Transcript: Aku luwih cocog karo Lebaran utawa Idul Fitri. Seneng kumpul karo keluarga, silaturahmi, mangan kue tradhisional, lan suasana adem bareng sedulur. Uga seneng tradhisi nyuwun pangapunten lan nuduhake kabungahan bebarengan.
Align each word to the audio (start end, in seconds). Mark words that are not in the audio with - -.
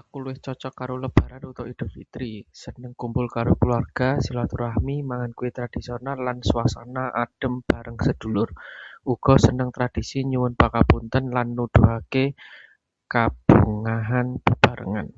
Aku 0.00 0.16
luwih 0.22 0.38
cocog 0.44 0.72
karo 0.78 0.94
Lebaran 1.02 1.48
utawa 1.50 1.70
Idul 1.72 1.88
Fitri. 1.94 2.32
Seneng 2.62 2.92
kumpul 3.00 3.26
karo 3.36 3.52
keluarga, 3.60 4.08
silaturahmi, 4.24 4.94
mangan 5.08 5.32
kue 5.38 5.48
tradhisional, 5.56 6.16
lan 6.26 6.38
suasana 6.50 7.04
adem 7.24 7.54
bareng 7.70 7.98
sedulur. 8.06 8.48
Uga 9.12 9.34
seneng 9.46 9.68
tradhisi 9.76 10.18
nyuwun 10.30 10.54
pangapunten 10.60 11.24
lan 11.36 11.46
nuduhake 11.56 12.24
kabungahan 13.12 14.28
bebarengan. 14.44 15.08